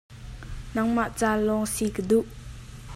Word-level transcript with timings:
Nangmah 0.73 1.09
ca 1.19 1.29
lawng 1.45 1.67
si 1.73 1.85
ka 1.95 2.01
duh. 2.09 2.27